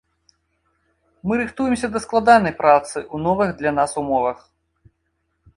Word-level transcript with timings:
Мы 1.27 1.33
рыхтуемся 1.41 1.87
да 1.95 1.99
складанай 2.07 2.53
працы 2.63 2.97
ў 3.03 3.15
новых 3.27 3.49
для 3.61 3.71
нас 3.79 3.91
умовах. 4.05 4.37